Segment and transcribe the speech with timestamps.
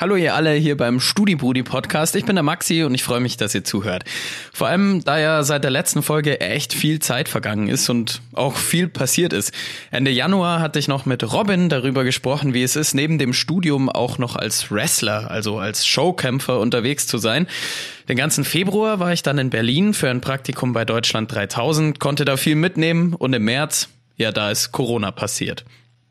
[0.00, 2.14] Hallo ihr alle hier beim StudiBrudi Podcast.
[2.14, 4.04] Ich bin der Maxi und ich freue mich, dass ihr zuhört.
[4.52, 8.54] Vor allem, da ja seit der letzten Folge echt viel Zeit vergangen ist und auch
[8.54, 9.52] viel passiert ist.
[9.90, 13.88] Ende Januar hatte ich noch mit Robin darüber gesprochen, wie es ist, neben dem Studium
[13.88, 17.48] auch noch als Wrestler, also als Showkämpfer unterwegs zu sein.
[18.08, 22.24] Den ganzen Februar war ich dann in Berlin für ein Praktikum bei Deutschland 3000, konnte
[22.24, 25.64] da viel mitnehmen und im März, ja, da ist Corona passiert.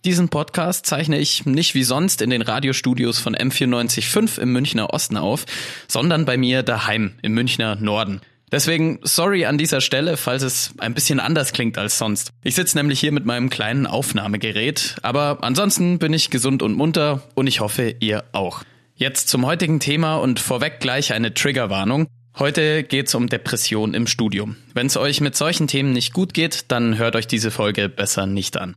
[0.05, 5.17] Diesen Podcast zeichne ich nicht wie sonst in den Radiostudios von M945 im Münchner Osten
[5.17, 5.45] auf,
[5.87, 8.21] sondern bei mir daheim im Münchner Norden.
[8.49, 12.29] Deswegen sorry an dieser Stelle, falls es ein bisschen anders klingt als sonst.
[12.43, 17.23] Ich sitze nämlich hier mit meinem kleinen Aufnahmegerät, aber ansonsten bin ich gesund und munter
[17.35, 18.63] und ich hoffe, ihr auch.
[18.95, 22.07] Jetzt zum heutigen Thema und vorweg gleich eine Triggerwarnung.
[22.39, 24.55] Heute geht's um Depression im Studium.
[24.73, 28.27] Wenn es euch mit solchen Themen nicht gut geht, dann hört euch diese Folge besser
[28.27, 28.75] nicht an.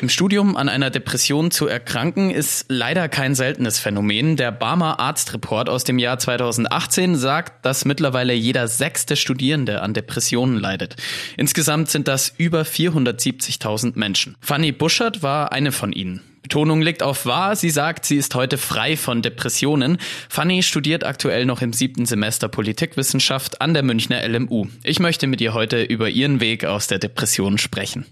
[0.00, 4.36] Im Studium an einer Depression zu erkranken ist leider kein seltenes Phänomen.
[4.36, 10.56] Der Barmer Arztreport aus dem Jahr 2018 sagt, dass mittlerweile jeder sechste Studierende an Depressionen
[10.58, 10.96] leidet.
[11.36, 14.36] Insgesamt sind das über 470.000 Menschen.
[14.40, 16.22] Fanny Buschert war eine von ihnen.
[16.40, 17.54] Betonung liegt auf wahr.
[17.54, 19.98] Sie sagt, sie ist heute frei von Depressionen.
[20.30, 24.66] Fanny studiert aktuell noch im siebten Semester Politikwissenschaft an der Münchner LMU.
[24.82, 28.06] Ich möchte mit ihr heute über ihren Weg aus der Depression sprechen.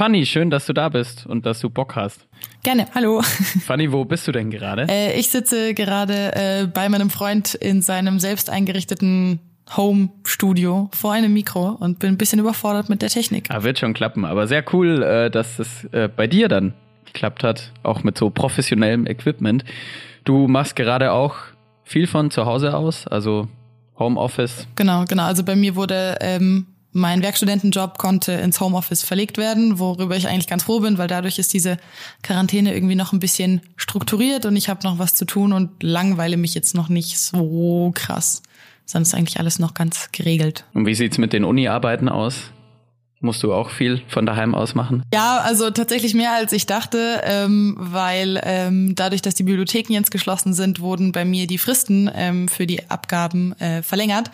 [0.00, 2.26] Fanny, schön, dass du da bist und dass du Bock hast.
[2.62, 3.20] Gerne, hallo.
[3.20, 4.86] Fanny, wo bist du denn gerade?
[4.88, 9.40] Äh, ich sitze gerade äh, bei meinem Freund in seinem selbst eingerichteten
[9.76, 13.50] Home-Studio vor einem Mikro und bin ein bisschen überfordert mit der Technik.
[13.50, 16.72] Ah, wird schon klappen, aber sehr cool, äh, dass es äh, bei dir dann
[17.04, 19.66] geklappt hat, auch mit so professionellem Equipment.
[20.24, 21.36] Du machst gerade auch
[21.84, 23.48] viel von zu Hause aus, also
[23.98, 24.66] Homeoffice.
[24.76, 25.24] Genau, genau.
[25.24, 30.48] Also bei mir wurde ähm, mein Werkstudentenjob konnte ins Homeoffice verlegt werden, worüber ich eigentlich
[30.48, 31.76] ganz froh bin, weil dadurch ist diese
[32.22, 36.36] Quarantäne irgendwie noch ein bisschen strukturiert und ich habe noch was zu tun und langweile
[36.36, 38.42] mich jetzt noch nicht so krass.
[38.86, 40.64] Sondern ist eigentlich alles noch ganz geregelt.
[40.74, 42.50] Und wie sieht's mit den Uni-Arbeiten aus?
[43.22, 45.02] Musst du auch viel von daheim aus machen?
[45.12, 50.10] Ja, also tatsächlich mehr als ich dachte, ähm, weil ähm, dadurch, dass die Bibliotheken jetzt
[50.10, 54.30] geschlossen sind, wurden bei mir die Fristen ähm, für die Abgaben äh, verlängert.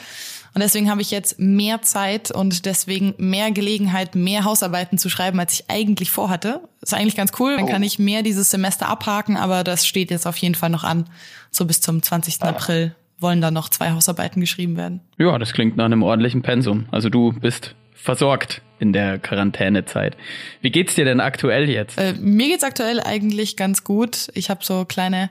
[0.56, 5.38] Und deswegen habe ich jetzt mehr Zeit und deswegen mehr Gelegenheit, mehr Hausarbeiten zu schreiben,
[5.38, 6.62] als ich eigentlich vorhatte.
[6.80, 7.56] Ist eigentlich ganz cool.
[7.58, 7.84] Dann kann oh.
[7.84, 11.10] ich mehr dieses Semester abhaken, aber das steht jetzt auf jeden Fall noch an.
[11.50, 12.42] So bis zum 20.
[12.42, 15.02] April wollen da noch zwei Hausarbeiten geschrieben werden.
[15.18, 16.86] Ja, das klingt nach einem ordentlichen Pensum.
[16.90, 20.16] Also du bist versorgt in der Quarantänezeit.
[20.62, 21.98] Wie geht's dir denn aktuell jetzt?
[21.98, 24.28] Äh, mir geht's aktuell eigentlich ganz gut.
[24.32, 25.28] Ich habe so kleine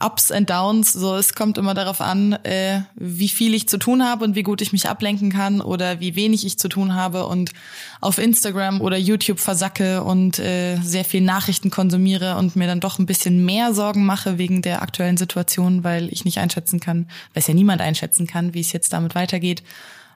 [0.00, 0.92] Ups and Downs.
[0.92, 4.42] So, es kommt immer darauf an, äh, wie viel ich zu tun habe und wie
[4.42, 7.52] gut ich mich ablenken kann oder wie wenig ich zu tun habe und
[8.00, 12.98] auf Instagram oder YouTube versacke und äh, sehr viel Nachrichten konsumiere und mir dann doch
[12.98, 17.40] ein bisschen mehr Sorgen mache wegen der aktuellen Situation, weil ich nicht einschätzen kann, weil
[17.40, 19.64] es ja niemand einschätzen kann, wie es jetzt damit weitergeht.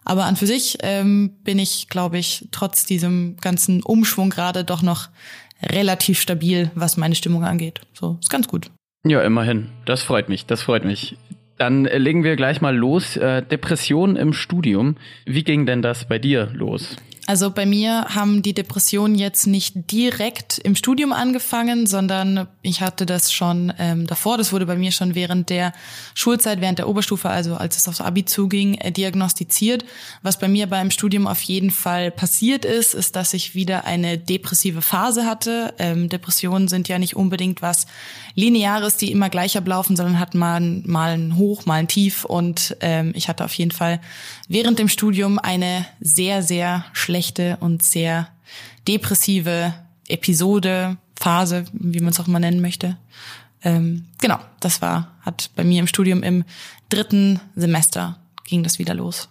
[0.04, 4.82] Aber an für sich ähm, bin ich, glaube ich, trotz diesem ganzen Umschwung gerade doch
[4.82, 5.08] noch
[5.62, 7.80] relativ stabil, was meine Stimmung angeht.
[7.94, 8.70] So, ist ganz gut.
[9.04, 9.68] Ja, immerhin.
[9.84, 11.16] Das freut mich, das freut mich.
[11.58, 13.16] Dann legen wir gleich mal los.
[13.16, 14.96] Äh, Depression im Studium.
[15.26, 16.96] Wie ging denn das bei dir los?
[17.26, 23.06] Also bei mir haben die Depressionen jetzt nicht direkt im Studium angefangen, sondern ich hatte
[23.06, 24.38] das schon ähm, davor.
[24.38, 25.72] Das wurde bei mir schon während der
[26.14, 29.84] Schulzeit, während der Oberstufe, also als es aufs Abi zuging, äh, diagnostiziert.
[30.22, 34.18] Was bei mir beim Studium auf jeden Fall passiert ist, ist, dass ich wieder eine
[34.18, 35.74] depressive Phase hatte.
[35.78, 37.86] Ähm, Depressionen sind ja nicht unbedingt was
[38.34, 42.24] Lineares, die immer gleich ablaufen, sondern hat mal, mal ein Hoch, mal ein Tief.
[42.24, 44.00] Und ähm, ich hatte auf jeden Fall
[44.48, 47.11] während dem Studium eine sehr, sehr schlechte
[47.60, 48.28] und sehr
[48.88, 49.74] depressive
[50.08, 52.96] Episode, Phase, wie man es auch mal nennen möchte.
[53.62, 56.44] Ähm, genau, das war, hat bei mir im Studium im
[56.88, 59.28] dritten Semester ging das wieder los.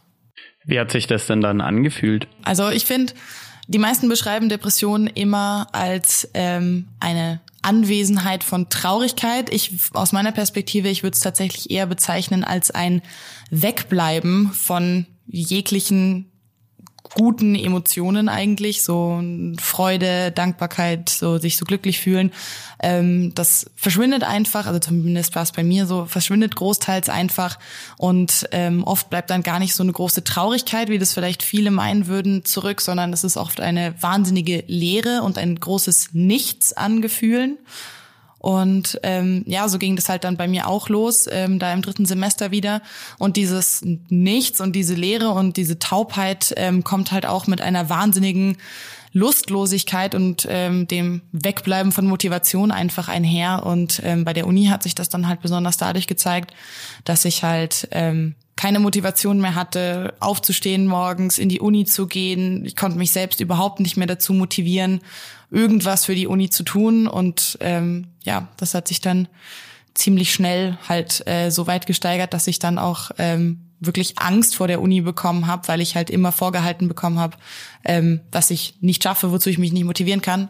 [0.64, 2.28] Wie hat sich das denn dann angefühlt?
[2.44, 3.14] Also ich finde,
[3.68, 9.54] die meisten beschreiben Depressionen immer als ähm, eine Anwesenheit von Traurigkeit.
[9.54, 13.02] Ich aus meiner Perspektive, ich würde es tatsächlich eher bezeichnen als ein
[13.50, 16.31] Wegbleiben von jeglichen
[17.14, 19.22] guten Emotionen eigentlich, so
[19.60, 22.32] Freude, Dankbarkeit, so sich so glücklich fühlen.
[22.82, 27.60] Ähm, das verschwindet einfach, also zumindest war es bei mir so, verschwindet großteils einfach
[27.98, 31.72] und ähm, oft bleibt dann gar nicht so eine große Traurigkeit, wie das vielleicht viele
[31.72, 37.02] meinen würden, zurück, sondern es ist oft eine wahnsinnige Leere und ein großes Nichts an
[37.02, 37.58] Gefühlen.
[38.42, 41.84] Und ähm, ja, so ging das halt dann bei mir auch los, ähm, da im
[41.84, 42.82] dritten Semester wieder.
[43.20, 47.90] Und dieses Nichts und diese Leere und diese Taubheit ähm, kommt halt auch mit einer
[47.90, 48.58] wahnsinnigen
[49.14, 53.66] Lustlosigkeit und ähm, dem Wegbleiben von Motivation einfach einher.
[53.66, 56.54] Und ähm, bei der Uni hat sich das dann halt besonders dadurch gezeigt,
[57.04, 62.64] dass ich halt ähm, keine Motivation mehr hatte, aufzustehen morgens, in die Uni zu gehen.
[62.66, 65.02] Ich konnte mich selbst überhaupt nicht mehr dazu motivieren,
[65.50, 67.08] irgendwas für die Uni zu tun.
[67.08, 69.28] Und ähm, ja, das hat sich dann
[69.94, 74.68] ziemlich schnell halt äh, so weit gesteigert, dass ich dann auch ähm, wirklich Angst vor
[74.68, 77.36] der Uni bekommen habe, weil ich halt immer vorgehalten bekommen habe,
[77.84, 80.50] ähm, dass ich nicht schaffe, wozu ich mich nicht motivieren kann.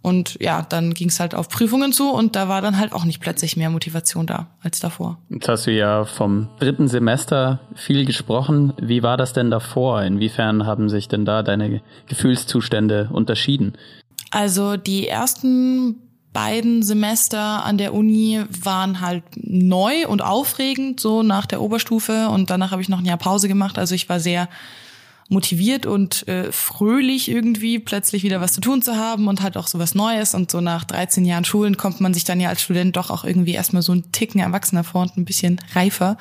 [0.00, 3.04] Und ja, dann ging es halt auf Prüfungen zu und da war dann halt auch
[3.04, 5.18] nicht plötzlich mehr Motivation da als davor.
[5.28, 8.72] Jetzt hast du ja vom dritten Semester viel gesprochen.
[8.80, 10.02] Wie war das denn davor?
[10.02, 13.72] Inwiefern haben sich denn da deine Gefühlszustände unterschieden?
[14.30, 15.96] Also die ersten
[16.38, 22.28] beiden Semester an der Uni waren halt neu und aufregend, so nach der Oberstufe.
[22.28, 23.76] Und danach habe ich noch ein Jahr Pause gemacht.
[23.76, 24.48] Also ich war sehr
[25.28, 29.66] motiviert und äh, fröhlich irgendwie plötzlich wieder was zu tun zu haben und halt auch
[29.66, 30.32] so was Neues.
[30.32, 33.24] Und so nach 13 Jahren Schulen kommt man sich dann ja als Student doch auch
[33.24, 36.18] irgendwie erstmal so einen Ticken erwachsener vor und ein bisschen reifer.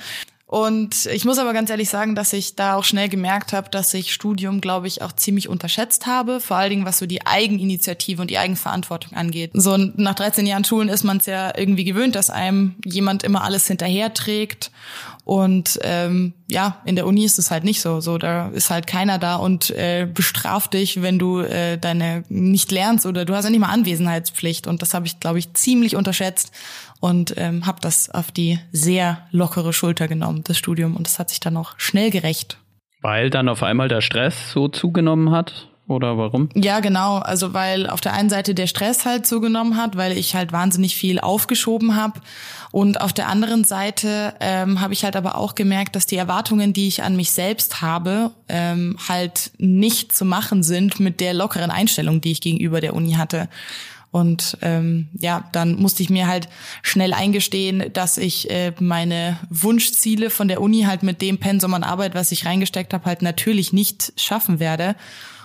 [0.49, 3.94] Und ich muss aber ganz ehrlich sagen, dass ich da auch schnell gemerkt habe, dass
[3.94, 6.39] ich Studium, glaube ich, auch ziemlich unterschätzt habe.
[6.39, 9.51] Vor allen Dingen, was so die Eigeninitiative und die Eigenverantwortung angeht.
[9.53, 13.44] So nach 13 Jahren Schulen ist man es ja irgendwie gewöhnt, dass einem jemand immer
[13.44, 14.71] alles hinterherträgt.
[15.25, 17.99] Und ähm, ja, in der Uni ist es halt nicht so.
[17.99, 22.71] So, da ist halt keiner da und äh, bestraft dich, wenn du äh, deine nicht
[22.71, 24.65] lernst oder du hast ja nicht mal Anwesenheitspflicht.
[24.65, 26.53] Und das habe ich, glaube ich, ziemlich unterschätzt
[26.99, 30.95] und ähm, habe das auf die sehr lockere Schulter genommen, das Studium.
[30.95, 32.57] Und das hat sich dann auch schnell gerecht.
[33.01, 35.67] Weil dann auf einmal der Stress so zugenommen hat?
[35.88, 36.49] Oder warum?
[36.53, 37.19] Ja, genau.
[37.19, 40.97] Also weil auf der einen Seite der Stress halt zugenommen hat, weil ich halt wahnsinnig
[40.97, 42.19] viel aufgeschoben habe.
[42.71, 46.73] Und auf der anderen Seite ähm, habe ich halt aber auch gemerkt, dass die Erwartungen,
[46.73, 51.71] die ich an mich selbst habe, ähm, halt nicht zu machen sind mit der lockeren
[51.71, 53.47] Einstellung, die ich gegenüber der Uni hatte.
[54.12, 56.48] Und ähm, ja, dann musste ich mir halt
[56.81, 61.83] schnell eingestehen, dass ich äh, meine Wunschziele von der Uni halt mit dem Pensum an
[61.83, 64.95] Arbeit, was ich reingesteckt habe, halt natürlich nicht schaffen werde.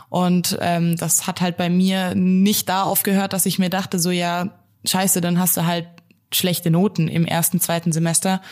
[0.09, 4.11] Und ähm, das hat halt bei mir nicht da aufgehört, dass ich mir dachte, so
[4.11, 4.51] ja,
[4.85, 5.87] scheiße, dann hast du halt
[6.33, 8.43] schlechte Noten im ersten, zweiten Semester,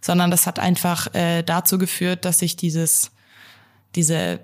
[0.00, 3.10] sondern das hat einfach äh, dazu geführt, dass ich dieses,
[3.94, 4.40] diese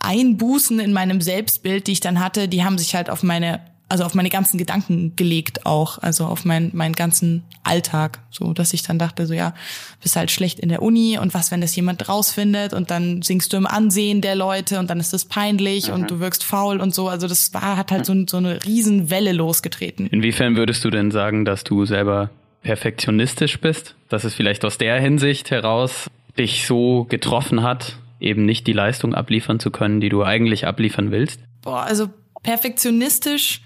[0.00, 4.04] Einbußen in meinem Selbstbild, die ich dann hatte, die haben sich halt auf meine also
[4.04, 8.82] auf meine ganzen Gedanken gelegt auch, also auf mein, meinen ganzen Alltag, so dass ich
[8.82, 9.54] dann dachte, so ja,
[10.02, 13.52] bist halt schlecht in der Uni und was, wenn das jemand rausfindet und dann singst
[13.52, 15.94] du im Ansehen der Leute und dann ist das peinlich mhm.
[15.94, 19.32] und du wirkst faul und so, also das war, hat halt so, so eine Riesenwelle
[19.32, 20.08] losgetreten.
[20.08, 22.30] Inwiefern würdest du denn sagen, dass du selber
[22.62, 28.66] perfektionistisch bist, dass es vielleicht aus der Hinsicht heraus dich so getroffen hat, eben nicht
[28.66, 31.40] die Leistung abliefern zu können, die du eigentlich abliefern willst?
[31.62, 32.08] Boah, also
[32.42, 33.60] perfektionistisch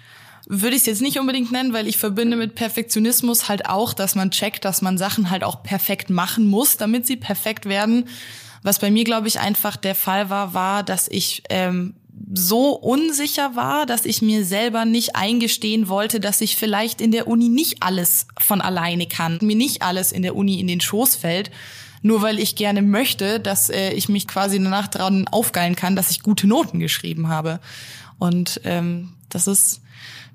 [0.53, 4.17] würde ich es jetzt nicht unbedingt nennen, weil ich verbinde mit Perfektionismus halt auch, dass
[4.17, 8.09] man checkt, dass man Sachen halt auch perfekt machen muss, damit sie perfekt werden.
[8.65, 11.95] Was bei mir, glaube ich, einfach der Fall war, war, dass ich ähm,
[12.35, 17.29] so unsicher war, dass ich mir selber nicht eingestehen wollte, dass ich vielleicht in der
[17.29, 21.15] Uni nicht alles von alleine kann, mir nicht alles in der Uni in den Schoß
[21.15, 21.53] fällt,
[22.03, 26.11] nur weil ich gerne möchte, dass äh, ich mich quasi danach dran aufgeilen kann, dass
[26.11, 27.61] ich gute Noten geschrieben habe.
[28.19, 29.81] Und ähm, das ist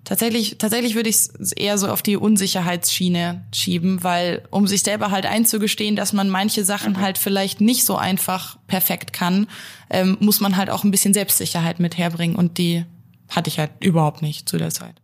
[0.06, 5.10] Tatsächlich, tatsächlich würde ich es eher so auf die Unsicherheitsschiene schieben, weil um sich selber
[5.10, 7.02] halt einzugestehen, dass man manche Sachen mhm.
[7.02, 9.48] halt vielleicht nicht so einfach perfekt kann,
[9.90, 12.86] ähm, muss man halt auch ein bisschen Selbstsicherheit mit herbringen und die
[13.30, 14.96] hatte ich halt überhaupt nicht zu der Zeit.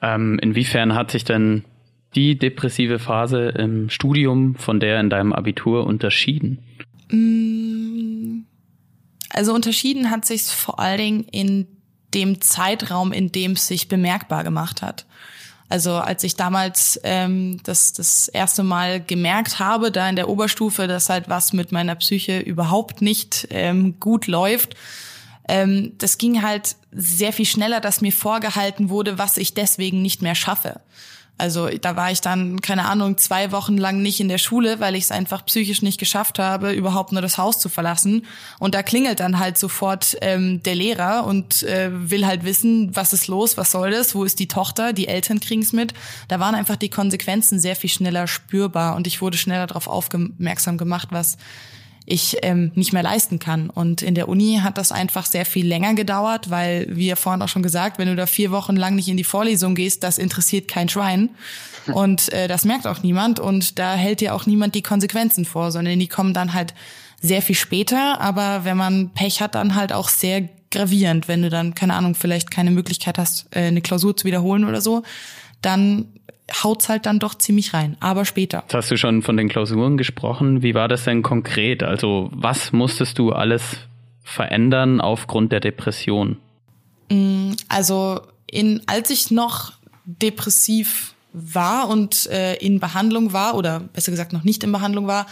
[0.00, 1.64] Ähm, inwiefern hat sich denn
[2.14, 6.60] die depressive Phase im Studium von der in deinem Abitur unterschieden?
[7.10, 8.44] Mm,
[9.30, 11.66] also unterschieden hat sich vor allen Dingen in
[12.14, 15.06] dem Zeitraum, in dem es sich bemerkbar gemacht hat.
[15.68, 20.86] Also als ich damals ähm, das, das erste Mal gemerkt habe, da in der Oberstufe,
[20.86, 24.76] dass halt was mit meiner Psyche überhaupt nicht ähm, gut läuft,
[25.46, 30.22] ähm, das ging halt sehr viel schneller, dass mir vorgehalten wurde, was ich deswegen nicht
[30.22, 30.80] mehr schaffe.
[31.38, 34.96] Also da war ich dann, keine Ahnung, zwei Wochen lang nicht in der Schule, weil
[34.96, 38.26] ich es einfach psychisch nicht geschafft habe, überhaupt nur das Haus zu verlassen.
[38.58, 43.12] Und da klingelt dann halt sofort ähm, der Lehrer und äh, will halt wissen, was
[43.12, 45.94] ist los, was soll das, wo ist die Tochter, die Eltern kriegen's mit.
[46.26, 50.76] Da waren einfach die Konsequenzen sehr viel schneller spürbar und ich wurde schneller darauf aufmerksam
[50.76, 51.38] gemacht, was
[52.08, 53.70] ich ähm, nicht mehr leisten kann.
[53.70, 57.42] Und in der Uni hat das einfach sehr viel länger gedauert, weil, wie ja vorhin
[57.42, 60.18] auch schon gesagt, wenn du da vier Wochen lang nicht in die Vorlesung gehst, das
[60.18, 61.30] interessiert kein Schwein.
[61.92, 65.72] Und äh, das merkt auch niemand und da hält dir auch niemand die Konsequenzen vor,
[65.72, 66.74] sondern die kommen dann halt
[67.22, 71.48] sehr viel später, aber wenn man Pech hat, dann halt auch sehr gravierend, wenn du
[71.48, 75.02] dann, keine Ahnung, vielleicht keine Möglichkeit hast, äh, eine Klausur zu wiederholen oder so,
[75.62, 76.17] dann
[76.62, 78.62] haut's halt dann doch ziemlich rein, aber später.
[78.62, 80.62] Jetzt hast du schon von den Klausuren gesprochen.
[80.62, 81.82] Wie war das denn konkret?
[81.82, 83.62] Also was musstest du alles
[84.22, 86.38] verändern aufgrund der Depression?
[87.10, 89.72] Mm, also in, als ich noch
[90.04, 95.26] depressiv war und äh, in Behandlung war oder besser gesagt noch nicht in Behandlung war,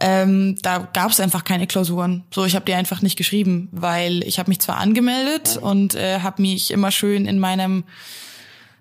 [0.00, 2.24] ähm, da gab es einfach keine Klausuren.
[2.32, 6.20] So, ich habe die einfach nicht geschrieben, weil ich habe mich zwar angemeldet und äh,
[6.20, 7.84] habe mich immer schön in meinem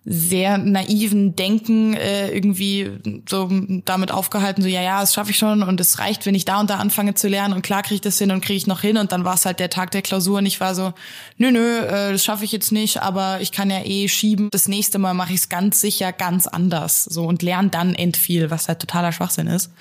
[0.05, 2.91] sehr naiven Denken äh, irgendwie
[3.27, 3.49] so
[3.85, 6.59] damit aufgehalten, so ja, ja, das schaffe ich schon und es reicht, wenn ich da
[6.59, 8.81] und da anfange zu lernen und klar kriege ich das hin und kriege ich noch
[8.81, 10.93] hin und dann war es halt der Tag der Klausur und ich war so,
[11.37, 14.49] nö, nö, äh, das schaffe ich jetzt nicht, aber ich kann ja eh schieben.
[14.51, 18.51] Das nächste Mal mache ich es ganz sicher ganz anders so und lerne dann endviel,
[18.51, 19.71] was halt totaler Schwachsinn ist.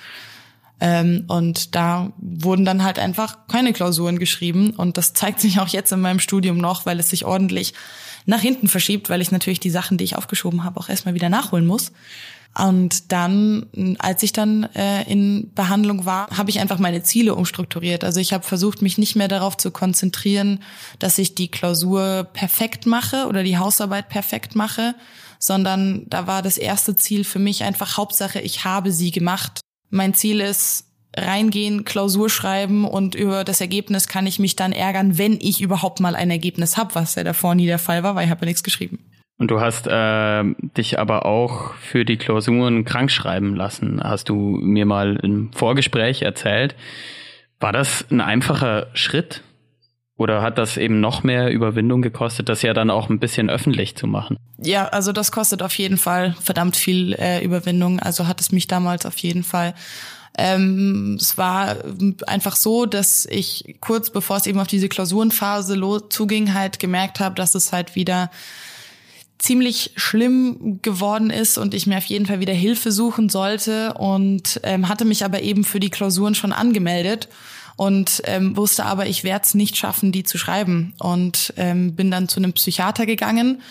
[0.79, 5.67] Ähm, und da wurden dann halt einfach keine Klausuren geschrieben und das zeigt sich auch
[5.67, 7.73] jetzt in meinem Studium noch, weil es sich ordentlich
[8.25, 11.29] nach hinten verschiebt, weil ich natürlich die Sachen, die ich aufgeschoben habe, auch erstmal wieder
[11.29, 11.91] nachholen muss.
[12.55, 18.03] Und dann, als ich dann äh, in Behandlung war, habe ich einfach meine Ziele umstrukturiert.
[18.03, 20.59] Also ich habe versucht, mich nicht mehr darauf zu konzentrieren,
[20.99, 24.93] dass ich die Klausur perfekt mache oder die Hausarbeit perfekt mache,
[25.39, 29.62] sondern da war das erste Ziel für mich einfach Hauptsache, ich habe sie gemacht.
[29.93, 35.19] Mein Ziel ist, reingehen, Klausur schreiben und über das Ergebnis kann ich mich dann ärgern,
[35.19, 38.25] wenn ich überhaupt mal ein Ergebnis habe, was ja davor nie der Fall war, weil
[38.25, 39.05] ich habe ja nichts geschrieben.
[39.37, 40.43] Und du hast äh,
[40.75, 46.23] dich aber auch für die Klausuren krank schreiben lassen, hast du mir mal im Vorgespräch
[46.23, 46.75] erzählt.
[47.59, 49.43] War das ein einfacher Schritt?
[50.15, 53.95] Oder hat das eben noch mehr Überwindung gekostet, das ja dann auch ein bisschen öffentlich
[53.95, 54.37] zu machen?
[54.57, 57.99] Ja, also das kostet auf jeden Fall verdammt viel äh, Überwindung.
[57.99, 59.73] Also hat es mich damals auf jeden Fall
[60.37, 61.75] ähm, es war
[62.25, 65.79] einfach so, dass ich kurz bevor es eben auf diese Klausurenphase
[66.09, 68.31] zuging, halt gemerkt habe, dass es halt wieder
[69.37, 74.59] ziemlich schlimm geworden ist und ich mir auf jeden Fall wieder Hilfe suchen sollte und
[74.63, 77.27] ähm, hatte mich aber eben für die Klausuren schon angemeldet
[77.75, 82.11] und ähm, wusste aber, ich werde es nicht schaffen, die zu schreiben und ähm, bin
[82.11, 83.61] dann zu einem Psychiater gegangen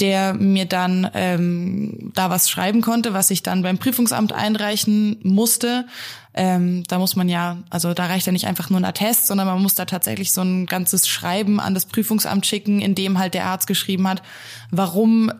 [0.00, 5.86] der mir dann ähm, da was schreiben konnte, was ich dann beim Prüfungsamt einreichen musste.
[6.32, 9.46] Ähm, da muss man ja, also da reicht ja nicht einfach nur ein Attest, sondern
[9.46, 13.34] man muss da tatsächlich so ein ganzes Schreiben an das Prüfungsamt schicken, in dem halt
[13.34, 14.22] der Arzt geschrieben hat,
[14.70, 15.32] warum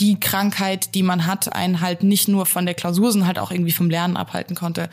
[0.00, 3.50] die Krankheit, die man hat, einen halt nicht nur von der Klausur, sondern halt auch
[3.50, 4.88] irgendwie vom Lernen abhalten konnte.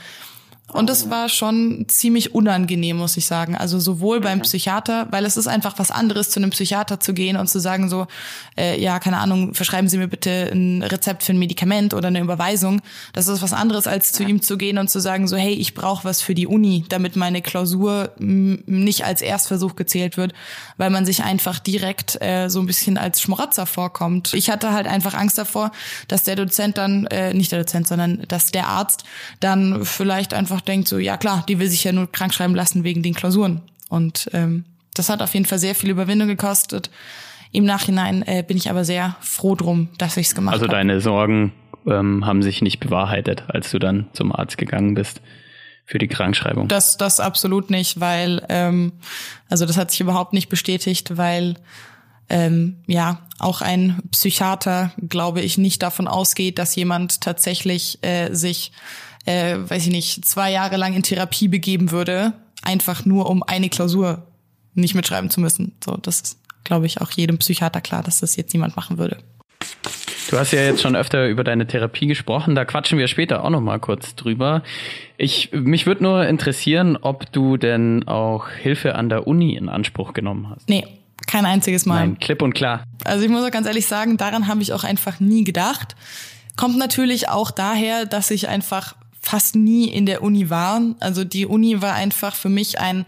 [0.74, 3.56] Und das war schon ziemlich unangenehm, muss ich sagen.
[3.56, 7.38] Also sowohl beim Psychiater, weil es ist einfach was anderes, zu einem Psychiater zu gehen
[7.38, 8.08] und zu sagen so,
[8.58, 12.20] äh, ja, keine Ahnung, verschreiben Sie mir bitte ein Rezept für ein Medikament oder eine
[12.20, 12.82] Überweisung.
[13.14, 15.76] Das ist was anderes, als zu ihm zu gehen und zu sagen so, hey, ich
[15.76, 20.34] brauche was für die Uni, damit meine Klausur nicht als Erstversuch gezählt wird,
[20.78, 24.34] weil man sich einfach direkt äh, so ein bisschen als Schmoratzer vorkommt.
[24.34, 25.72] Ich hatte halt einfach Angst davor,
[26.08, 29.06] dass der Dozent dann, äh, nicht der Dozent, sondern dass der Arzt
[29.40, 32.56] dann vielleicht einfach einfach denkt, so, ja klar, die will sich ja nur krank schreiben
[32.56, 33.62] lassen wegen den Klausuren.
[33.90, 36.90] Und ähm, das hat auf jeden Fall sehr viel Überwindung gekostet.
[37.52, 40.64] Im Nachhinein äh, bin ich aber sehr froh drum, dass ich es gemacht habe.
[40.64, 41.52] Also deine Sorgen
[41.86, 45.22] ähm, haben sich nicht bewahrheitet, als du dann zum Arzt gegangen bist
[45.86, 46.68] für die Krankschreibung.
[46.68, 48.94] Das, das absolut nicht, weil ähm,
[49.50, 51.56] also das hat sich überhaupt nicht bestätigt, weil
[52.30, 58.72] ähm, ja auch ein Psychiater, glaube ich, nicht davon ausgeht, dass jemand tatsächlich äh, sich
[59.26, 63.70] äh, weiß ich nicht, zwei Jahre lang in Therapie begeben würde, einfach nur um eine
[63.70, 64.28] Klausur
[64.74, 65.74] nicht mitschreiben zu müssen.
[65.84, 69.18] So, das ist, glaube ich, auch jedem Psychiater klar, dass das jetzt niemand machen würde.
[70.30, 73.50] Du hast ja jetzt schon öfter über deine Therapie gesprochen, da quatschen wir später auch
[73.52, 74.64] noch mal kurz drüber.
[75.18, 80.14] Ich mich würde nur interessieren, ob du denn auch Hilfe an der Uni in Anspruch
[80.14, 80.68] genommen hast.
[80.68, 80.86] Nee,
[81.28, 82.00] kein einziges Mal.
[82.00, 82.84] Nein, klipp und klar.
[83.04, 85.96] Also ich muss auch ganz ehrlich sagen, daran habe ich auch einfach nie gedacht.
[86.56, 90.96] Kommt natürlich auch daher, dass ich einfach fast nie in der Uni waren.
[91.00, 93.06] Also die Uni war einfach für mich ein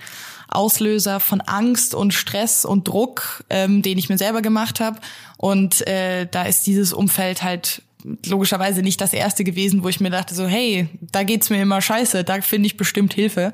[0.50, 5.00] Auslöser von Angst und Stress und Druck, ähm, den ich mir selber gemacht habe.
[5.38, 7.84] Und äh, da ist dieses Umfeld halt
[8.26, 11.82] logischerweise nicht das erste gewesen, wo ich mir dachte so, hey, da geht's mir immer
[11.82, 13.54] scheiße, da finde ich bestimmt Hilfe.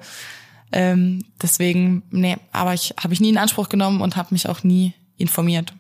[0.72, 4.64] Ähm, deswegen, nee, aber ich habe ich nie in Anspruch genommen und habe mich auch
[4.64, 5.74] nie informiert.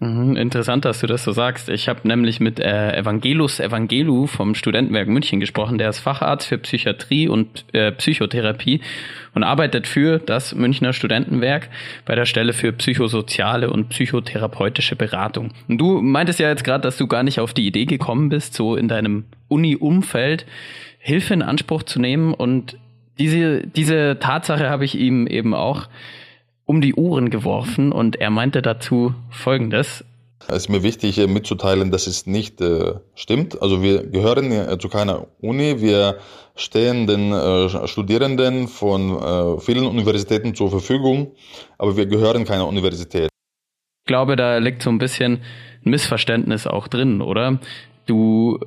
[0.00, 1.68] Mhm, interessant, dass du das so sagst.
[1.68, 5.76] Ich habe nämlich mit äh, Evangelus Evangelu vom Studentenwerk München gesprochen.
[5.76, 8.80] Der ist Facharzt für Psychiatrie und äh, Psychotherapie
[9.34, 11.68] und arbeitet für das Münchner Studentenwerk
[12.04, 15.52] bei der Stelle für psychosoziale und psychotherapeutische Beratung.
[15.66, 18.54] Und du meintest ja jetzt gerade, dass du gar nicht auf die Idee gekommen bist,
[18.54, 20.46] so in deinem Uni-Umfeld
[21.00, 22.34] Hilfe in Anspruch zu nehmen.
[22.34, 22.78] Und
[23.18, 25.88] diese, diese Tatsache habe ich ihm eben auch
[26.68, 30.04] um die Ohren geworfen und er meinte dazu Folgendes.
[30.48, 33.60] Es ist mir wichtig mitzuteilen, dass es nicht äh, stimmt.
[33.62, 35.80] Also wir gehören äh, zu keiner Uni.
[35.80, 36.18] Wir
[36.56, 41.32] stehen den äh, Studierenden von äh, vielen Universitäten zur Verfügung,
[41.78, 43.30] aber wir gehören keiner Universität.
[44.04, 45.40] Ich glaube, da liegt so ein bisschen
[45.84, 47.60] ein Missverständnis auch drin, oder?
[48.04, 48.60] Du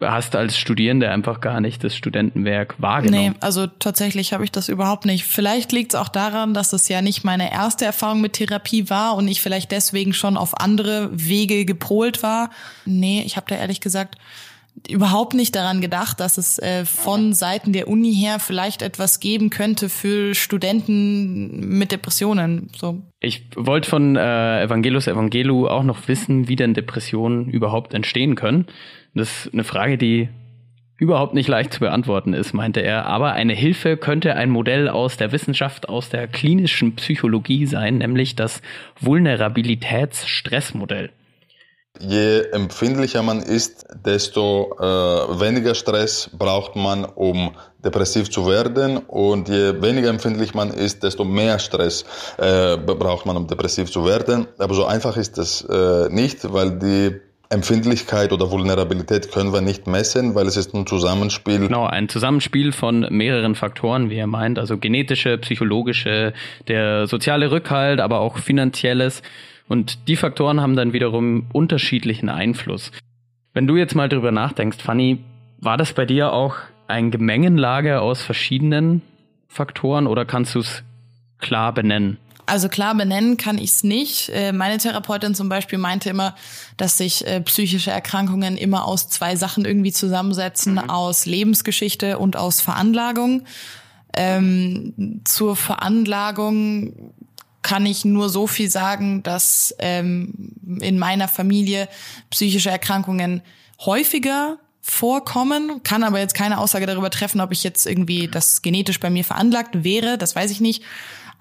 [0.00, 3.32] hast als Studierende einfach gar nicht das Studentenwerk wahrgenommen.
[3.32, 5.24] Nee, also tatsächlich habe ich das überhaupt nicht.
[5.24, 9.16] Vielleicht liegt es auch daran, dass es ja nicht meine erste Erfahrung mit Therapie war
[9.16, 12.50] und ich vielleicht deswegen schon auf andere Wege gepolt war.
[12.86, 14.16] Nee, ich habe da ehrlich gesagt
[14.88, 19.50] überhaupt nicht daran gedacht, dass es äh, von Seiten der Uni her vielleicht etwas geben
[19.50, 22.70] könnte für Studenten mit Depressionen.
[22.76, 23.02] So.
[23.20, 28.66] Ich wollte von äh, Evangelus Evangelu auch noch wissen, wie denn Depressionen überhaupt entstehen können.
[29.14, 30.28] Das ist eine Frage, die
[31.00, 33.06] überhaupt nicht leicht zu beantworten ist, meinte er.
[33.06, 38.36] Aber eine Hilfe könnte ein Modell aus der Wissenschaft, aus der klinischen Psychologie sein, nämlich
[38.36, 38.62] das
[39.00, 41.10] Vulnerabilitätsstressmodell.
[41.98, 48.98] Je empfindlicher man ist, desto äh, weniger Stress braucht man, um depressiv zu werden.
[48.98, 52.04] Und je weniger empfindlich man ist, desto mehr Stress
[52.38, 54.46] äh, braucht man, um depressiv zu werden.
[54.58, 57.20] Aber so einfach ist es äh, nicht, weil die
[57.52, 61.58] Empfindlichkeit oder Vulnerabilität können wir nicht messen, weil es ist ein Zusammenspiel.
[61.58, 66.32] Genau, ein Zusammenspiel von mehreren Faktoren, wie er meint, also genetische, psychologische,
[66.68, 69.22] der soziale Rückhalt, aber auch finanzielles.
[69.66, 72.92] Und die Faktoren haben dann wiederum unterschiedlichen Einfluss.
[73.52, 75.18] Wenn du jetzt mal drüber nachdenkst, Fanny,
[75.58, 79.02] war das bei dir auch ein Gemengenlage aus verschiedenen
[79.48, 80.84] Faktoren oder kannst du es
[81.38, 82.18] klar benennen?
[82.50, 84.28] Also klar benennen kann ich es nicht.
[84.30, 86.34] Äh, meine Therapeutin zum Beispiel meinte immer,
[86.76, 90.90] dass sich äh, psychische Erkrankungen immer aus zwei Sachen irgendwie zusammensetzen, mhm.
[90.90, 93.44] aus Lebensgeschichte und aus Veranlagung.
[94.16, 97.14] Ähm, zur Veranlagung
[97.62, 101.88] kann ich nur so viel sagen, dass ähm, in meiner Familie
[102.30, 103.42] psychische Erkrankungen
[103.78, 108.98] häufiger vorkommen, kann aber jetzt keine Aussage darüber treffen, ob ich jetzt irgendwie das genetisch
[108.98, 110.82] bei mir veranlagt wäre, das weiß ich nicht.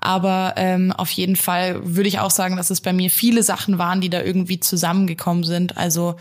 [0.01, 3.77] Aber ähm, auf jeden Fall würde ich auch sagen, dass es bei mir viele Sachen
[3.77, 5.77] waren, die da irgendwie zusammengekommen sind.
[5.77, 6.15] Also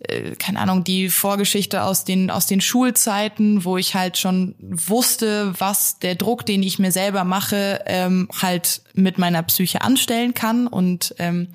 [0.00, 5.54] äh, keine Ahnung, die Vorgeschichte aus den, aus den Schulzeiten, wo ich halt schon wusste,
[5.58, 10.66] was der Druck, den ich mir selber mache, ähm, halt mit meiner Psyche anstellen kann
[10.66, 11.48] und ähm,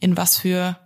[0.00, 0.76] in was für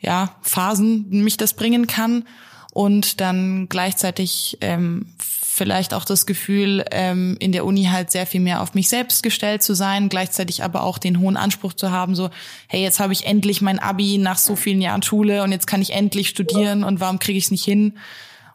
[0.00, 2.24] ja, Phasen mich das bringen kann.
[2.72, 5.14] Und dann gleichzeitig ähm,
[5.56, 9.22] vielleicht auch das Gefühl, ähm, in der Uni halt sehr viel mehr auf mich selbst
[9.22, 12.28] gestellt zu sein, gleichzeitig aber auch den hohen Anspruch zu haben, so,
[12.68, 15.80] hey, jetzt habe ich endlich mein Abi nach so vielen Jahren Schule und jetzt kann
[15.80, 17.94] ich endlich studieren und warum kriege ich es nicht hin?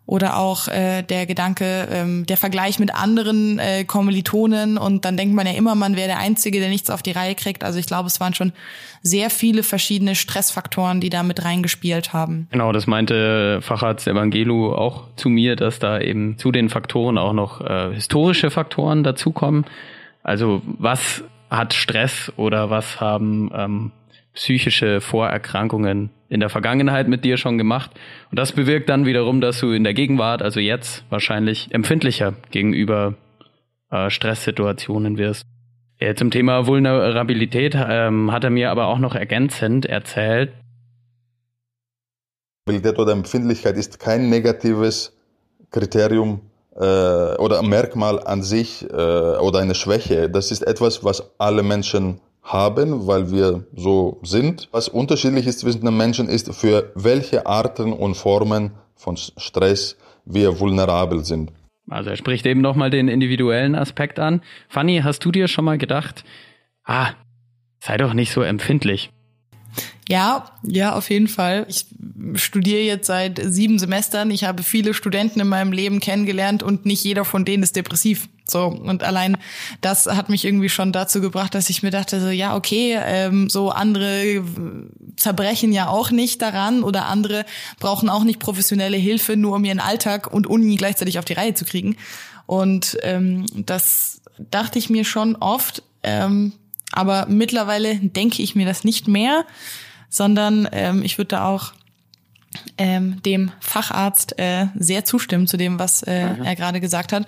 [0.07, 5.33] Oder auch äh, der Gedanke, ähm, der Vergleich mit anderen äh, Kommilitonen und dann denkt
[5.35, 7.63] man ja immer, man wäre der Einzige, der nichts auf die Reihe kriegt.
[7.63, 8.51] Also ich glaube, es waren schon
[9.03, 12.47] sehr viele verschiedene Stressfaktoren, die da mit reingespielt haben.
[12.51, 17.33] Genau, das meinte Facharzt Evangelu auch zu mir, dass da eben zu den Faktoren auch
[17.33, 19.65] noch äh, historische Faktoren dazukommen.
[20.23, 23.91] Also was hat Stress oder was haben ähm,
[24.33, 27.91] psychische Vorerkrankungen in der Vergangenheit mit dir schon gemacht.
[28.32, 33.15] Und das bewirkt dann wiederum, dass du in der Gegenwart, also jetzt, wahrscheinlich empfindlicher gegenüber
[33.91, 35.44] äh, Stresssituationen wirst.
[36.00, 40.54] Ja, zum Thema Vulnerabilität ähm, hat er mir aber auch noch ergänzend erzählt.
[42.65, 45.13] Vulnerabilität oder Empfindlichkeit ist kein negatives
[45.70, 46.41] Kriterium
[46.76, 50.30] äh, oder Merkmal an sich äh, oder eine Schwäche.
[50.30, 54.67] Das ist etwas, was alle Menschen haben, weil wir so sind.
[54.71, 60.60] Was unterschiedlich ist zwischen den Menschen ist, für welche Arten und Formen von Stress wir
[60.60, 61.51] vulnerabel sind.
[61.89, 64.41] Also er spricht eben nochmal den individuellen Aspekt an.
[64.69, 66.23] Fanny, hast du dir schon mal gedacht,
[66.84, 67.12] ah,
[67.80, 69.12] sei doch nicht so empfindlich.
[70.10, 71.65] Ja, ja, auf jeden Fall.
[71.69, 71.86] Ich
[72.36, 74.29] studiere jetzt seit sieben Semestern.
[74.29, 78.27] Ich habe viele Studenten in meinem Leben kennengelernt und nicht jeder von denen ist depressiv.
[78.45, 79.38] So und allein
[79.79, 83.49] das hat mich irgendwie schon dazu gebracht, dass ich mir dachte, so ja okay, ähm,
[83.49, 84.43] so andere
[85.15, 87.45] zerbrechen ja auch nicht daran oder andere
[87.79, 91.53] brauchen auch nicht professionelle Hilfe, nur um ihren Alltag und Uni gleichzeitig auf die Reihe
[91.53, 91.95] zu kriegen.
[92.45, 95.84] Und ähm, das dachte ich mir schon oft.
[96.03, 96.51] Ähm,
[96.91, 99.45] aber mittlerweile denke ich mir das nicht mehr,
[100.10, 101.73] sondern ähm, ich würde da auch
[102.77, 106.43] ähm, dem Facharzt äh, sehr zustimmen zu dem, was äh, mhm.
[106.43, 107.25] er gerade gesagt hat,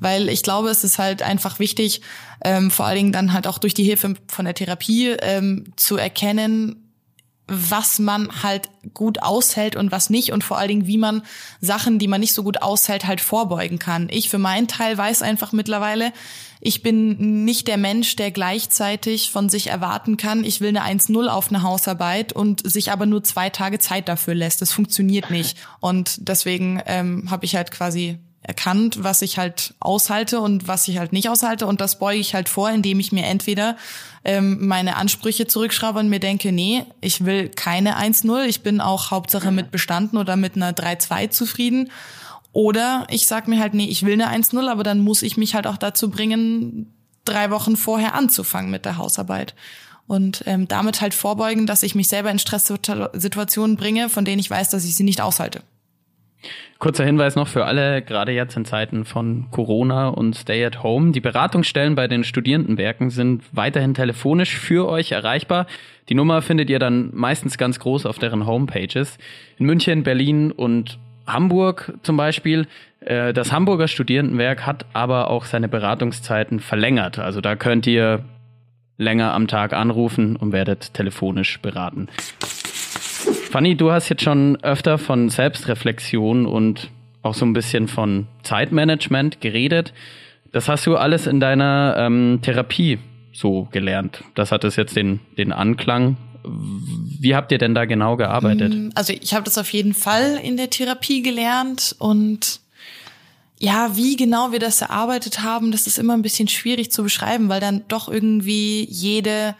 [0.00, 2.00] weil ich glaube, es ist halt einfach wichtig,
[2.44, 5.96] ähm, vor allen Dingen dann halt auch durch die Hilfe von der Therapie ähm, zu
[5.96, 6.80] erkennen,
[7.46, 11.22] was man halt gut aushält und was nicht und vor allen Dingen, wie man
[11.60, 14.08] Sachen, die man nicht so gut aushält, halt vorbeugen kann.
[14.10, 16.12] Ich für meinen Teil weiß einfach mittlerweile,
[16.66, 21.26] ich bin nicht der Mensch, der gleichzeitig von sich erwarten kann, ich will eine 1-0
[21.26, 24.62] auf eine Hausarbeit und sich aber nur zwei Tage Zeit dafür lässt.
[24.62, 25.58] Das funktioniert nicht.
[25.80, 30.96] Und deswegen ähm, habe ich halt quasi erkannt, was ich halt aushalte und was ich
[30.96, 31.66] halt nicht aushalte.
[31.66, 33.76] Und das beuge ich halt vor, indem ich mir entweder
[34.24, 39.10] ähm, meine Ansprüche zurückschraube und mir denke, nee, ich will keine 1-0, ich bin auch
[39.10, 41.90] Hauptsache mit bestanden oder mit einer 3-2 zufrieden.
[42.54, 45.56] Oder ich sag mir halt, nee, ich will eine 1-0, aber dann muss ich mich
[45.56, 49.56] halt auch dazu bringen, drei Wochen vorher anzufangen mit der Hausarbeit.
[50.06, 54.48] Und ähm, damit halt vorbeugen, dass ich mich selber in Stresssituationen bringe, von denen ich
[54.48, 55.62] weiß, dass ich sie nicht aushalte.
[56.78, 61.10] Kurzer Hinweis noch für alle, gerade jetzt in Zeiten von Corona und Stay at Home.
[61.10, 65.66] Die Beratungsstellen bei den Studierendenwerken sind weiterhin telefonisch für euch erreichbar.
[66.08, 69.18] Die Nummer findet ihr dann meistens ganz groß auf deren Homepages.
[69.58, 72.66] In München, Berlin und Hamburg zum Beispiel.
[73.00, 77.18] Äh, das Hamburger Studierendenwerk hat aber auch seine Beratungszeiten verlängert.
[77.18, 78.24] Also da könnt ihr
[78.96, 82.08] länger am Tag anrufen und werdet telefonisch beraten.
[83.50, 86.90] Fanny, du hast jetzt schon öfter von Selbstreflexion und
[87.22, 89.92] auch so ein bisschen von Zeitmanagement geredet.
[90.52, 92.98] Das hast du alles in deiner ähm, Therapie
[93.32, 94.22] so gelernt.
[94.34, 96.16] Das hat es jetzt den, den Anklang.
[96.44, 98.74] Wie habt ihr denn da genau gearbeitet?
[98.74, 102.60] Mm, also ich habe das auf jeden Fall in der Therapie gelernt und
[103.58, 107.48] ja, wie genau wir das erarbeitet haben, das ist immer ein bisschen schwierig zu beschreiben,
[107.48, 109.54] weil dann doch irgendwie jede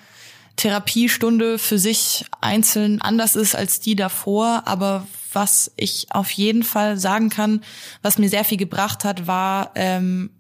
[0.57, 4.65] Therapiestunde für sich einzeln anders ist als die davor.
[4.67, 7.63] Aber was ich auf jeden Fall sagen kann,
[8.03, 10.31] was mir sehr viel gebracht hat, war ähm,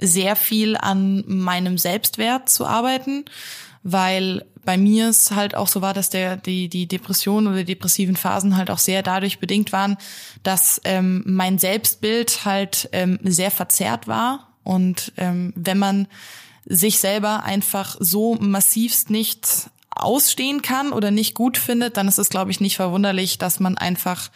[0.00, 3.24] sehr viel an meinem Selbstwert zu arbeiten,
[3.88, 8.16] weil bei mir es halt auch so war, dass der die die Depression oder depressiven
[8.16, 9.96] Phasen halt auch sehr dadurch bedingt waren,
[10.42, 16.08] dass ähm, mein Selbstbild halt ähm, sehr verzerrt war und ähm, wenn man
[16.64, 22.28] sich selber einfach so massivst nicht ausstehen kann oder nicht gut findet, dann ist es,
[22.28, 24.30] glaube ich, nicht verwunderlich, dass man einfach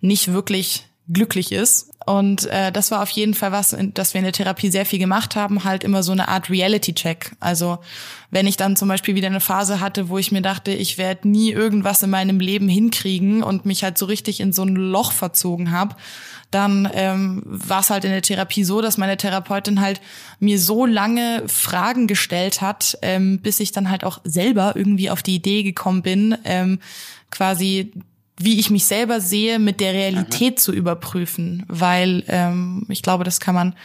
[0.00, 1.90] nicht wirklich glücklich ist.
[2.06, 4.98] Und äh, das war auf jeden Fall was, dass wir in der Therapie sehr viel
[4.98, 7.32] gemacht haben, halt immer so eine Art Reality-Check.
[7.40, 7.78] Also
[8.30, 11.28] wenn ich dann zum Beispiel wieder eine Phase hatte, wo ich mir dachte, ich werde
[11.28, 15.12] nie irgendwas in meinem Leben hinkriegen und mich halt so richtig in so ein Loch
[15.12, 15.96] verzogen habe,
[16.50, 20.00] dann ähm, war es halt in der Therapie so, dass meine Therapeutin halt
[20.38, 25.22] mir so lange Fragen gestellt hat, ähm, bis ich dann halt auch selber irgendwie auf
[25.22, 26.80] die Idee gekommen bin, ähm,
[27.30, 27.92] quasi
[28.36, 30.58] wie ich mich selber sehe, mit der Realität mhm.
[30.58, 33.76] zu überprüfen, weil ähm, ich glaube, das kann man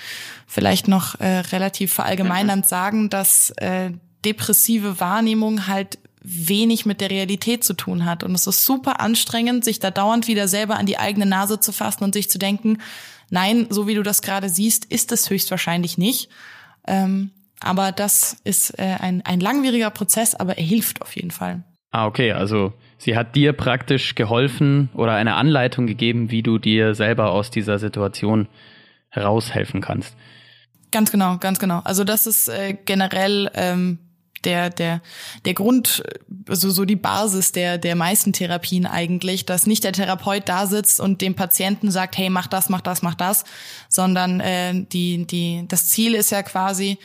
[0.47, 2.69] vielleicht noch äh, relativ verallgemeinernd mhm.
[2.69, 3.91] sagen, dass äh,
[4.25, 8.23] depressive Wahrnehmung halt wenig mit der Realität zu tun hat.
[8.23, 11.71] Und es ist super anstrengend, sich da dauernd wieder selber an die eigene Nase zu
[11.71, 12.79] fassen und sich zu denken,
[13.29, 16.29] nein, so wie du das gerade siehst, ist es höchstwahrscheinlich nicht.
[16.87, 17.31] Ähm,
[17.61, 21.63] aber das ist äh, ein, ein langwieriger Prozess, aber er hilft auf jeden Fall.
[21.91, 26.93] Ah, okay, also sie hat dir praktisch geholfen oder eine Anleitung gegeben, wie du dir
[26.93, 28.47] selber aus dieser Situation
[29.09, 30.15] heraushelfen kannst.
[30.91, 31.81] Ganz genau, ganz genau.
[31.83, 33.99] Also das ist äh, generell ähm,
[34.43, 35.01] der der
[35.45, 36.03] der Grund
[36.47, 40.99] also so die Basis der der meisten Therapien eigentlich, dass nicht der Therapeut da sitzt
[40.99, 43.43] und dem Patienten sagt, hey, mach das, mach das, mach das,
[43.87, 46.97] sondern äh, die die das Ziel ist ja quasi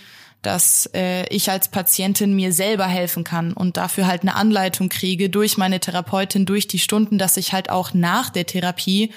[0.46, 5.30] dass äh, ich als Patientin mir selber helfen kann und dafür halt eine Anleitung kriege
[5.30, 9.12] durch meine Therapeutin, durch die Stunden, dass ich halt auch nach der Therapie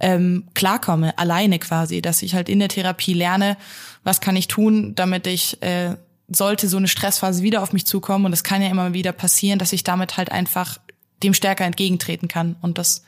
[0.00, 3.56] ähm, klarkomme, alleine quasi, dass ich halt in der Therapie lerne,
[4.04, 5.96] was kann ich tun, damit ich äh,
[6.28, 9.58] sollte so eine Stressphase wieder auf mich zukommen, und das kann ja immer wieder passieren,
[9.58, 10.78] dass ich damit halt einfach
[11.22, 12.56] dem stärker entgegentreten kann.
[12.60, 13.04] Und das,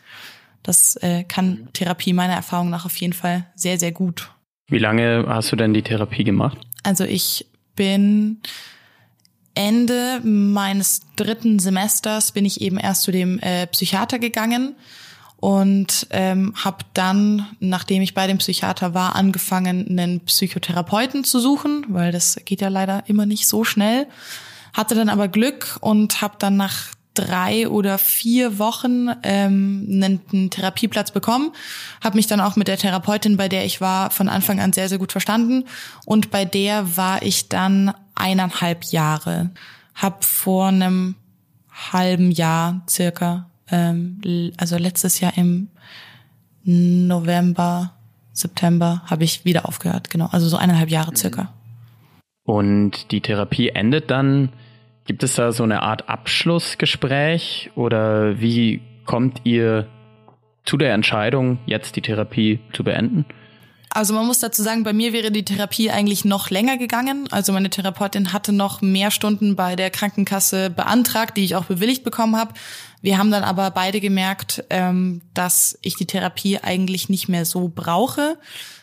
[0.62, 4.30] das äh, kann Therapie meiner Erfahrung nach auf jeden Fall sehr, sehr gut.
[4.68, 6.58] Wie lange hast du denn die Therapie gemacht?
[6.82, 8.40] Also ich bin
[9.54, 14.76] Ende meines dritten Semesters bin ich eben erst zu dem äh, Psychiater gegangen
[15.36, 21.86] und ähm, habe dann, nachdem ich bei dem Psychiater war, angefangen, einen Psychotherapeuten zu suchen,
[21.88, 24.06] weil das geht ja leider immer nicht so schnell.
[24.72, 30.50] Hatte dann aber Glück und habe dann nach drei oder vier Wochen ähm, einen, einen
[30.50, 31.52] Therapieplatz bekommen,
[32.02, 34.88] habe mich dann auch mit der Therapeutin, bei der ich war, von Anfang an sehr,
[34.88, 35.64] sehr gut verstanden.
[36.06, 39.50] Und bei der war ich dann eineinhalb Jahre.
[39.94, 41.16] Hab vor einem
[41.70, 45.68] halben Jahr circa ähm, also letztes Jahr im
[46.64, 47.94] November,
[48.32, 50.28] September habe ich wieder aufgehört, genau.
[50.30, 51.52] Also so eineinhalb Jahre circa.
[52.44, 54.50] Und die Therapie endet dann
[55.06, 59.88] Gibt es da so eine Art Abschlussgespräch oder wie kommt ihr
[60.64, 63.24] zu der Entscheidung, jetzt die Therapie zu beenden?
[63.92, 67.26] Also man muss dazu sagen, bei mir wäre die Therapie eigentlich noch länger gegangen.
[67.32, 72.04] Also meine Therapeutin hatte noch mehr Stunden bei der Krankenkasse beantragt, die ich auch bewilligt
[72.04, 72.54] bekommen habe.
[73.02, 77.68] Wir haben dann aber beide gemerkt, ähm, dass ich die Therapie eigentlich nicht mehr so
[77.74, 78.38] brauche.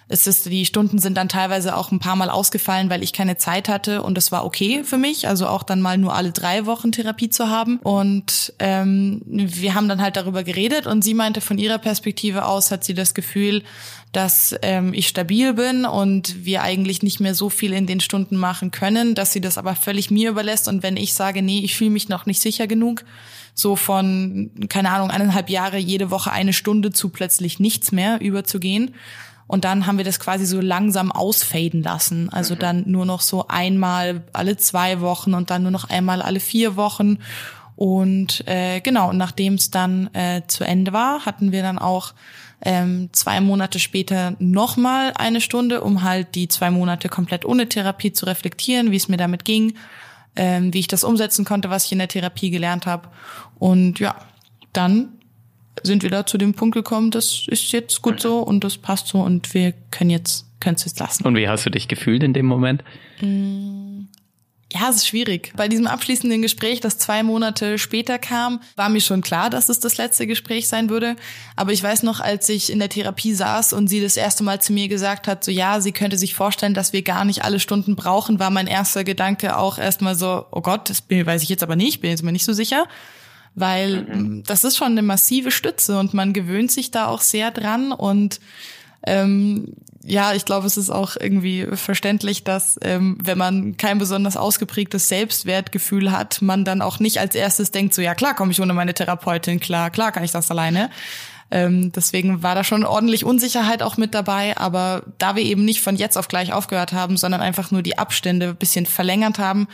[0.09, 3.35] Es ist, die Stunden sind dann teilweise auch ein paar Mal ausgefallen, weil ich keine
[3.35, 5.27] Zeit hatte und das war okay für mich.
[5.27, 7.77] Also auch dann mal nur alle drei Wochen Therapie zu haben.
[7.79, 12.71] Und ähm, wir haben dann halt darüber geredet und sie meinte, von ihrer Perspektive aus
[12.71, 13.63] hat sie das Gefühl,
[14.13, 18.37] dass ähm, ich stabil bin und wir eigentlich nicht mehr so viel in den Stunden
[18.37, 20.69] machen können, dass sie das aber völlig mir überlässt.
[20.69, 23.03] Und wenn ich sage, nee, ich fühle mich noch nicht sicher genug,
[23.53, 28.93] so von, keine Ahnung, eineinhalb Jahre jede Woche eine Stunde zu plötzlich nichts mehr überzugehen,
[29.47, 32.29] und dann haben wir das quasi so langsam ausfaden lassen.
[32.29, 32.59] Also mhm.
[32.59, 36.75] dann nur noch so einmal alle zwei Wochen und dann nur noch einmal alle vier
[36.75, 37.19] Wochen.
[37.77, 42.13] Und äh, genau, und nachdem es dann äh, zu Ende war, hatten wir dann auch
[42.61, 48.11] ähm, zwei Monate später nochmal eine Stunde, um halt die zwei Monate komplett ohne Therapie
[48.11, 49.75] zu reflektieren, wie es mir damit ging,
[50.35, 53.09] ähm, wie ich das umsetzen konnte, was ich in der Therapie gelernt habe.
[53.59, 54.15] Und ja,
[54.73, 55.16] dann
[55.83, 59.07] sind wir da zu dem Punkt gekommen, das ist jetzt gut so und das passt
[59.07, 61.25] so und wir können jetzt können es jetzt lassen.
[61.25, 62.83] Und wie hast du dich gefühlt in dem Moment?
[63.21, 64.05] Mm,
[64.73, 65.53] ja, es ist schwierig.
[65.55, 69.79] Bei diesem abschließenden Gespräch, das zwei Monate später kam, war mir schon klar, dass es
[69.79, 71.15] das letzte Gespräch sein würde.
[71.55, 74.61] Aber ich weiß noch, als ich in der Therapie saß und sie das erste Mal
[74.61, 77.61] zu mir gesagt hat, so ja, sie könnte sich vorstellen, dass wir gar nicht alle
[77.61, 81.63] Stunden brauchen, war mein erster Gedanke auch erstmal so, oh Gott, das weiß ich jetzt
[81.63, 82.87] aber nicht, bin jetzt mir nicht so sicher
[83.57, 84.43] weil mhm.
[84.43, 88.39] das ist schon eine massive Stütze und man gewöhnt sich da auch sehr dran und
[89.05, 94.37] ähm, ja, ich glaube, es ist auch irgendwie verständlich, dass ähm, wenn man kein besonders
[94.37, 98.61] ausgeprägtes Selbstwertgefühl hat, man dann auch nicht als erstes denkt, so ja klar, komme ich
[98.61, 100.89] ohne meine Therapeutin, klar, klar kann ich das alleine.
[101.49, 105.81] Ähm, deswegen war da schon ordentlich Unsicherheit auch mit dabei, aber da wir eben nicht
[105.81, 109.67] von jetzt auf gleich aufgehört haben, sondern einfach nur die Abstände ein bisschen verlängert haben,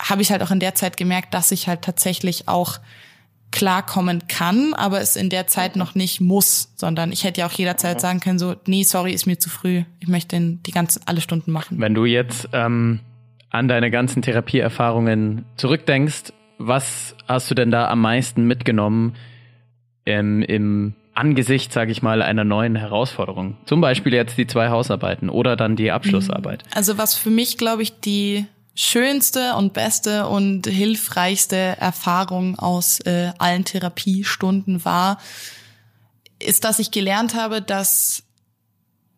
[0.00, 2.78] habe ich halt auch in der Zeit gemerkt, dass ich halt tatsächlich auch
[3.52, 7.52] klarkommen kann, aber es in der Zeit noch nicht muss, sondern ich hätte ja auch
[7.52, 9.82] jederzeit sagen können, so, nee, sorry, ist mir zu früh.
[9.98, 11.80] Ich möchte die ganzen alle Stunden machen.
[11.80, 13.00] Wenn du jetzt ähm,
[13.50, 19.14] an deine ganzen Therapieerfahrungen zurückdenkst, was hast du denn da am meisten mitgenommen
[20.06, 23.56] ähm, im Angesicht, sage ich mal, einer neuen Herausforderung?
[23.64, 26.62] Zum Beispiel jetzt die zwei Hausarbeiten oder dann die Abschlussarbeit.
[26.74, 28.46] Also was für mich, glaube ich, die
[28.80, 35.18] schönste und beste und hilfreichste Erfahrung aus äh, allen Therapiestunden war,
[36.38, 38.22] ist, dass ich gelernt habe, dass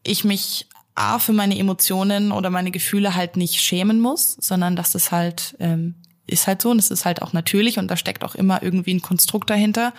[0.03, 4.97] ich mich A für meine Emotionen oder meine Gefühle halt nicht schämen muss, sondern dass
[4.97, 5.95] es halt ähm,
[6.27, 8.95] ist halt so und es ist halt auch natürlich und da steckt auch immer irgendwie
[8.95, 9.95] ein Konstrukt dahinter.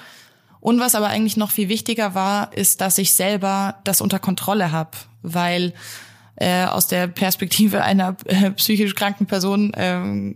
[0.60, 4.74] Und was aber eigentlich noch viel wichtiger war, ist, dass ich selber das unter Kontrolle
[4.74, 5.74] habe, weil
[6.36, 10.36] äh, aus der Perspektive einer äh, psychisch kranken Person äh,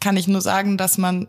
[0.00, 1.28] kann ich nur sagen, dass man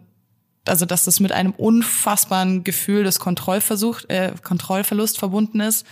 [0.67, 5.85] also dass das mit einem unfassbaren Gefühl des Kontrollversuch, äh, Kontrollverlust verbunden ist.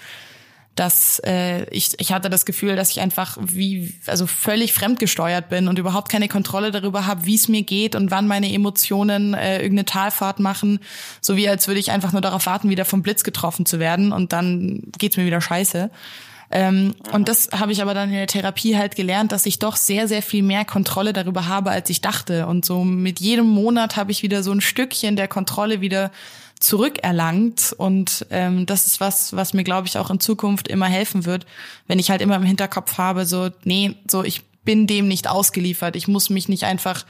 [0.75, 5.67] Dass äh, ich, ich hatte das Gefühl, dass ich einfach wie, also völlig fremdgesteuert bin
[5.67, 9.57] und überhaupt keine Kontrolle darüber habe, wie es mir geht und wann meine Emotionen äh,
[9.57, 10.79] irgendeine Talfahrt machen.
[11.21, 14.11] So wie als würde ich einfach nur darauf warten, wieder vom Blitz getroffen zu werden
[14.11, 15.91] und dann geht's mir wieder scheiße.
[16.55, 19.75] Ähm, und das habe ich aber dann in der Therapie halt gelernt, dass ich doch
[19.75, 22.45] sehr, sehr viel mehr Kontrolle darüber habe, als ich dachte.
[22.45, 26.11] Und so mit jedem Monat habe ich wieder so ein Stückchen der Kontrolle wieder
[26.59, 27.73] zurückerlangt.
[27.75, 31.47] Und ähm, das ist was, was mir, glaube ich, auch in Zukunft immer helfen wird,
[31.87, 35.95] wenn ich halt immer im Hinterkopf habe, so, nee, so ich bin dem nicht ausgeliefert.
[35.95, 37.03] Ich muss mich nicht einfach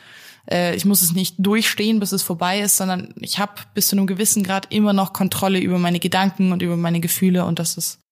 [0.49, 3.97] äh, ich muss es nicht durchstehen, bis es vorbei ist, sondern ich habe bis zu
[3.97, 7.77] einem gewissen Grad immer noch Kontrolle über meine Gedanken und über meine Gefühle und das
[7.77, 8.02] ist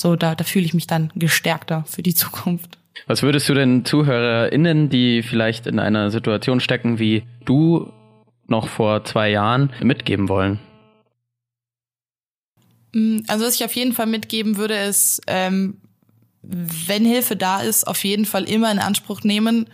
[0.00, 2.78] so, da, da fühle ich mich dann gestärkter für die Zukunft.
[3.06, 7.92] Was würdest du den ZuhörerInnen, die vielleicht in einer Situation stecken wie du
[8.46, 10.58] noch vor zwei Jahren, mitgeben wollen?
[12.92, 15.76] Mm, also was ich auf jeden Fall mitgeben würde, ist, ähm,
[16.42, 19.66] wenn Hilfe da ist, auf jeden Fall immer in Anspruch nehmen.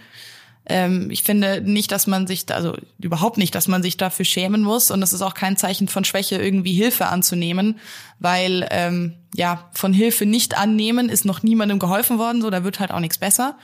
[0.69, 4.63] Ähm, ich finde nicht, dass man sich, also überhaupt nicht, dass man sich dafür schämen
[4.63, 4.91] muss.
[4.91, 7.79] Und es ist auch kein Zeichen von Schwäche, irgendwie Hilfe anzunehmen,
[8.19, 12.43] weil ähm, ja von Hilfe nicht annehmen ist noch niemandem geholfen worden.
[12.43, 13.57] So, da wird halt auch nichts besser.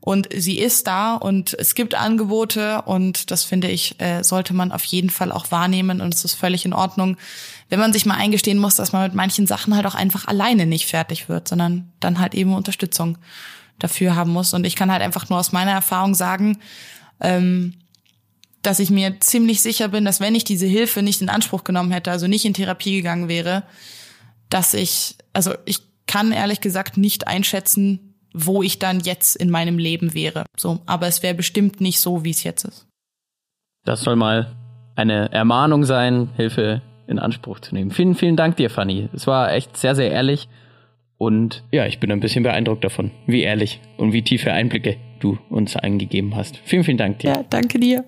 [0.00, 4.70] Und sie ist da und es gibt Angebote und das finde ich, äh, sollte man
[4.70, 7.16] auf jeden Fall auch wahrnehmen und es ist völlig in Ordnung,
[7.70, 10.66] wenn man sich mal eingestehen muss, dass man mit manchen Sachen halt auch einfach alleine
[10.66, 13.16] nicht fertig wird, sondern dann halt eben Unterstützung
[13.78, 14.54] dafür haben muss.
[14.54, 16.58] Und ich kann halt einfach nur aus meiner Erfahrung sagen,
[17.20, 17.74] ähm,
[18.62, 21.90] dass ich mir ziemlich sicher bin, dass wenn ich diese Hilfe nicht in Anspruch genommen
[21.90, 23.64] hätte, also nicht in Therapie gegangen wäre,
[24.48, 29.78] dass ich, also ich kann ehrlich gesagt nicht einschätzen, wo ich dann jetzt in meinem
[29.78, 30.44] Leben wäre.
[30.56, 32.86] So, aber es wäre bestimmt nicht so, wie es jetzt ist.
[33.84, 34.56] Das soll mal
[34.96, 37.90] eine Ermahnung sein, Hilfe in Anspruch zu nehmen.
[37.90, 39.08] Vielen, vielen Dank dir, Fanny.
[39.12, 40.48] Es war echt sehr, sehr ehrlich.
[41.24, 45.38] Und ja, ich bin ein bisschen beeindruckt davon, wie ehrlich und wie tiefe Einblicke du
[45.48, 46.60] uns eingegeben hast.
[46.66, 47.30] Vielen, vielen Dank dir.
[47.30, 48.04] Ja, danke dir.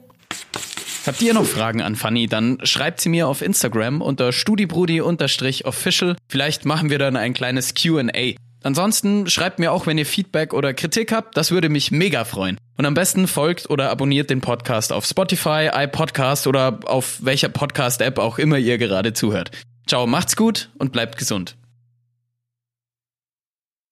[1.07, 6.17] Habt ihr noch Fragen an Fanny, dann schreibt sie mir auf Instagram unter studibrudi-official.
[6.29, 8.35] Vielleicht machen wir dann ein kleines Q&A.
[8.63, 12.59] Ansonsten schreibt mir auch, wenn ihr Feedback oder Kritik habt, das würde mich mega freuen.
[12.77, 18.19] Und am besten folgt oder abonniert den Podcast auf Spotify, iPodcast oder auf welcher Podcast-App
[18.19, 19.53] auch immer ihr gerade zuhört.
[19.87, 21.57] Ciao, macht's gut und bleibt gesund.